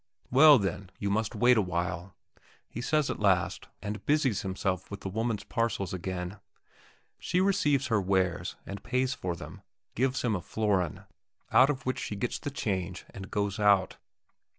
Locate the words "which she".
11.85-12.15